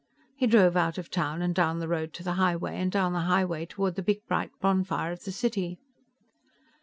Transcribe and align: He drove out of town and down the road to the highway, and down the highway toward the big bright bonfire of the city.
He 0.35 0.47
drove 0.47 0.75
out 0.75 0.97
of 0.97 1.11
town 1.11 1.43
and 1.43 1.53
down 1.53 1.77
the 1.77 1.87
road 1.87 2.11
to 2.13 2.23
the 2.23 2.33
highway, 2.33 2.75
and 2.77 2.91
down 2.91 3.13
the 3.13 3.19
highway 3.29 3.67
toward 3.67 3.93
the 3.93 4.01
big 4.01 4.25
bright 4.25 4.49
bonfire 4.59 5.11
of 5.11 5.25
the 5.25 5.31
city. 5.31 5.77